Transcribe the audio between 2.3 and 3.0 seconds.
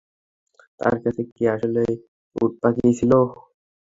উটপাখি